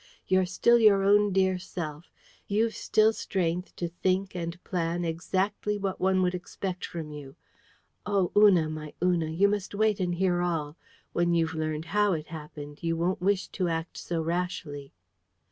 You're 0.25 0.47
still 0.47 0.79
your 0.79 1.03
own 1.03 1.31
dear 1.31 1.59
self! 1.59 2.05
You've 2.47 2.73
still 2.73 3.13
strength 3.13 3.75
to 3.75 3.87
think 3.87 4.33
and 4.35 4.57
plan 4.63 5.05
exactly 5.05 5.77
what 5.77 5.99
one 5.99 6.23
would 6.23 6.33
expect 6.33 6.87
from 6.87 7.11
you. 7.11 7.35
Oh! 8.03 8.31
Una, 8.35 8.67
my 8.67 8.95
Una, 9.03 9.27
you 9.27 9.47
must 9.47 9.75
wait 9.75 9.99
and 9.99 10.15
hear 10.15 10.41
all. 10.41 10.75
When 11.13 11.35
you've 11.35 11.53
learned 11.53 11.85
HOW 11.93 12.13
it 12.13 12.29
happened, 12.29 12.81
you 12.81 12.97
won't 12.97 13.21
wish 13.21 13.49
to 13.49 13.67
act 13.69 13.95
so 13.95 14.23
rashly." 14.23 14.91